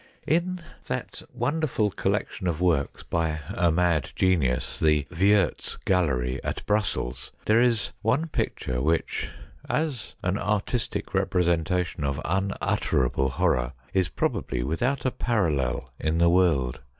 [0.25, 7.31] In that wonderful collection of works by a mad genius, the Wiertz Gallery at Brussels,
[7.45, 9.29] there is one picture which,
[9.69, 16.79] as an artistic representation of unutterable horror, is probably without a parallel in the world.